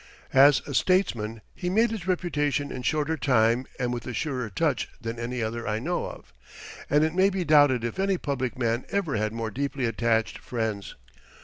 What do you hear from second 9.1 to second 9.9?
had more deeply